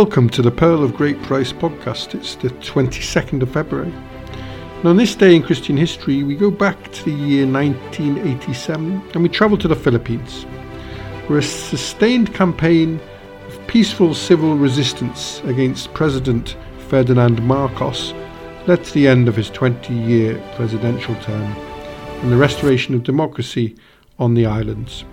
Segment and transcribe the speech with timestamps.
[0.00, 2.14] Welcome to the Pearl of Great Price podcast.
[2.14, 3.90] It's the 22nd of February.
[3.90, 9.22] And on this day in Christian history, we go back to the year 1987 and
[9.22, 10.42] we travel to the Philippines,
[11.28, 13.00] where a sustained campaign
[13.46, 18.12] of peaceful civil resistance against President Ferdinand Marcos
[18.66, 21.56] led to the end of his 20 year presidential term
[22.20, 23.74] and the restoration of democracy
[24.18, 25.06] on the islands.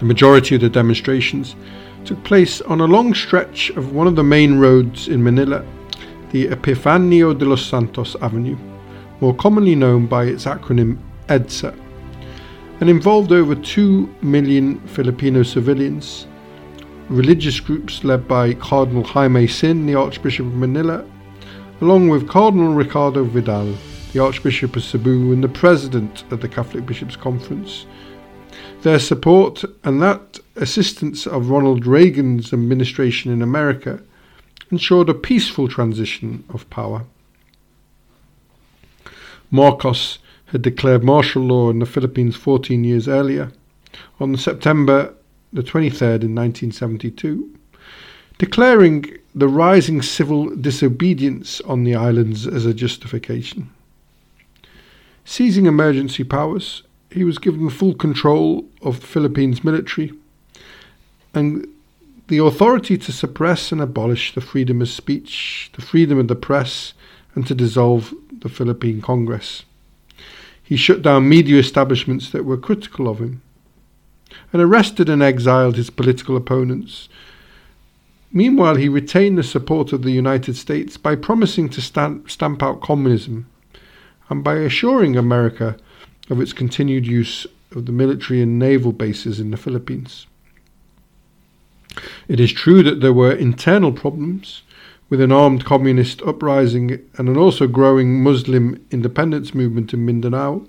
[0.00, 1.56] The majority of the demonstrations
[2.04, 5.64] took place on a long stretch of one of the main roads in Manila,
[6.30, 8.56] the Epifanio de los Santos Avenue,
[9.20, 11.78] more commonly known by its acronym EDSA,
[12.80, 16.26] and involved over 2 million Filipino civilians,
[17.08, 21.04] religious groups led by Cardinal Jaime Sin, the Archbishop of Manila,
[21.80, 23.74] along with Cardinal Ricardo Vidal,
[24.12, 27.86] the Archbishop of Cebu and the President of the Catholic Bishops' Conference,
[28.82, 34.02] their support and that assistance of Ronald Reagan's administration in America
[34.70, 37.04] ensured a peaceful transition of power.
[39.50, 43.50] Marcos had declared martial law in the Philippines 14 years earlier,
[44.20, 45.14] on September
[45.52, 47.52] the 23rd in 1972,
[48.38, 53.70] declaring the rising civil disobedience on the islands as a justification.
[55.24, 60.12] Seizing emergency powers, he was given full control of the Philippines military
[61.34, 61.66] and
[62.28, 66.94] the authority to suppress and abolish the freedom of speech, the freedom of the press,
[67.34, 69.64] and to dissolve the Philippine Congress.
[70.62, 73.42] He shut down media establishments that were critical of him
[74.52, 77.08] and arrested and exiled his political opponents.
[78.32, 82.80] Meanwhile, he retained the support of the United States by promising to stamp, stamp out
[82.80, 83.46] communism
[84.28, 85.76] and by assuring America
[86.30, 90.28] of its continued use of the military and naval bases in the Philippines.
[92.28, 94.62] It is true that there were internal problems
[95.08, 100.66] with an armed communist uprising and an also growing Muslim independence movement in Mindanao,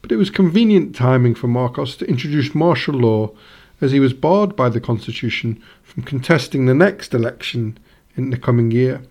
[0.00, 3.32] but it was convenient timing for Marcos to introduce martial law
[3.80, 7.76] as he was barred by the constitution from contesting the next election
[8.16, 9.02] in the coming year.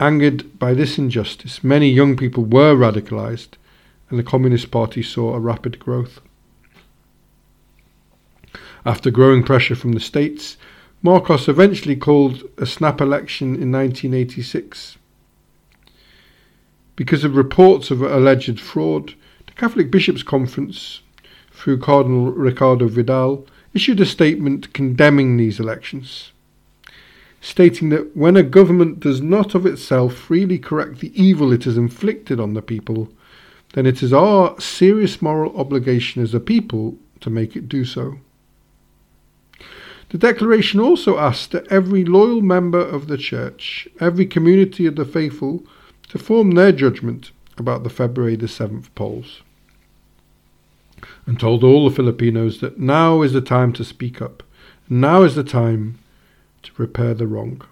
[0.00, 3.50] Angered by this injustice, many young people were radicalized
[4.08, 6.20] and the Communist Party saw a rapid growth.
[8.86, 10.56] After growing pressure from the states,
[11.02, 14.96] Marcos eventually called a snap election in 1986.
[16.94, 19.14] Because of reports of alleged fraud,
[19.48, 21.00] the Catholic Bishops' Conference,
[21.50, 26.30] through Cardinal Ricardo Vidal, issued a statement condemning these elections,
[27.40, 31.76] stating that when a government does not of itself freely correct the evil it has
[31.76, 33.08] inflicted on the people,
[33.72, 38.20] then it is our serious moral obligation as a people to make it do so.
[40.10, 45.04] The declaration also asked that every loyal member of the Church, every community of the
[45.04, 45.64] faithful,
[46.08, 49.42] to form their judgment about the February the 7th polls,
[51.26, 54.44] and told all the Filipinos that now is the time to speak up,
[54.88, 55.98] now is the time
[56.62, 57.62] to repair the wrong.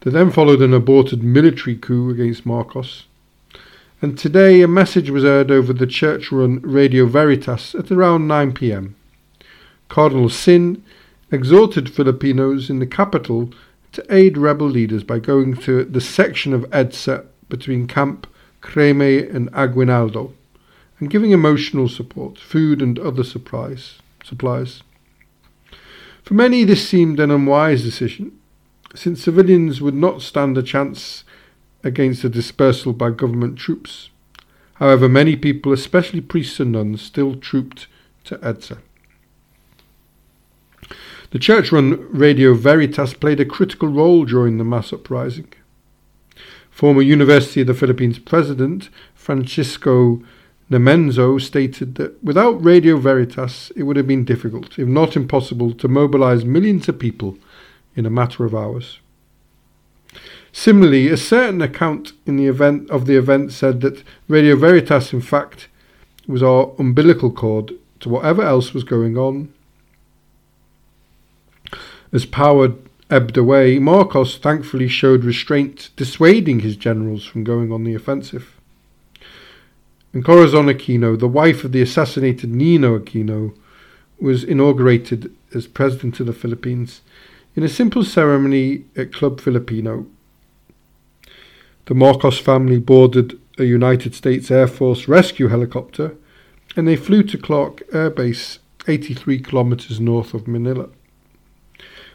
[0.00, 3.04] There then followed an aborted military coup against Marcos,
[4.00, 8.52] and today a message was heard over the church run Radio Veritas at around 9
[8.52, 8.96] pm.
[9.90, 10.82] Cardinal Sin
[11.32, 13.52] exhorted Filipinos in the capital
[13.92, 18.28] to aid rebel leaders by going to the section of EDSA between Camp
[18.60, 20.32] Crame and Aguinaldo
[21.00, 23.98] and giving emotional support, food and other supplies.
[24.22, 24.82] supplies.
[26.22, 28.38] For many, this seemed an unwise decision,
[28.94, 31.24] since civilians would not stand a chance
[31.82, 34.10] against a dispersal by government troops.
[34.74, 37.88] However, many people, especially priests and nuns, still trooped
[38.24, 38.78] to EDSA.
[41.30, 45.52] The church run Radio Veritas played a critical role during the mass uprising.
[46.70, 50.22] Former University of the Philippines president Francisco
[50.70, 55.86] Nemenzo stated that without Radio Veritas, it would have been difficult, if not impossible, to
[55.86, 57.38] mobilize millions of people
[57.94, 58.98] in a matter of hours.
[60.52, 65.20] Similarly, a certain account in the event of the event said that Radio Veritas, in
[65.20, 65.68] fact,
[66.26, 69.52] was our umbilical cord to whatever else was going on.
[72.12, 72.74] As power
[73.08, 78.56] ebbed away, Marcos thankfully showed restraint, dissuading his generals from going on the offensive.
[80.12, 83.54] And Corazon Aquino, the wife of the assassinated Nino Aquino,
[84.20, 87.00] was inaugurated as president of the Philippines
[87.56, 90.06] in a simple ceremony at Club Filipino
[91.90, 96.14] the Marcos family boarded a United States Air Force rescue helicopter
[96.76, 100.88] and they flew to Clark Air Base 83 kilometres north of Manila.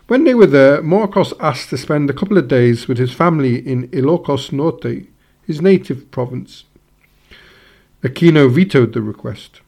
[0.08, 3.12] When they were there, uh, Marcos asked to spend a couple of days with his
[3.12, 5.08] family in Ilocos Norte,
[5.48, 6.64] his native province.
[8.04, 9.62] Aquino vetoed the request,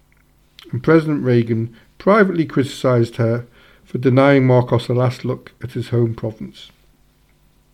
[0.71, 3.47] and President Reagan privately criticised her
[3.83, 6.69] for denying Marcos a last look at his home province.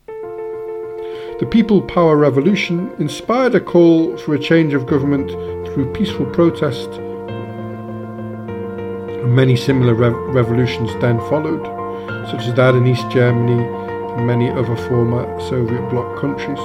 [0.08, 5.32] The People Power Revolution inspired a call for a change of government
[5.74, 6.88] through peaceful protest,
[9.20, 11.83] and many similar rev- revolutions then followed,
[12.30, 13.64] such as that in East Germany
[14.14, 16.60] and many other former Soviet bloc countries.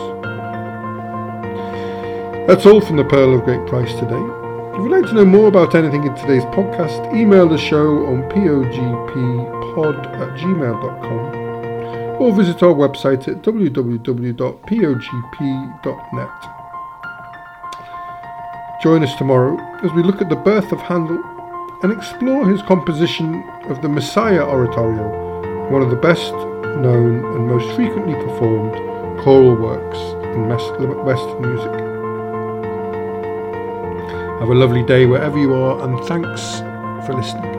[2.46, 4.22] That's all from the Pearl of Great Price today.
[4.78, 8.22] If you'd like to know more about anything in today's podcast, email the show on
[8.30, 11.48] pogppod at gmail.com
[12.20, 14.08] or visit our website at www.pogp.net.
[18.82, 21.20] Join us tomorrow as we look at the birth of Handel
[21.82, 25.27] and explore his composition of the Messiah Oratorio,
[25.70, 26.32] one of the best
[26.80, 28.72] known and most frequently performed
[29.22, 29.98] choral works
[30.34, 31.72] in Western music.
[34.40, 36.60] Have a lovely day wherever you are, and thanks
[37.06, 37.57] for listening.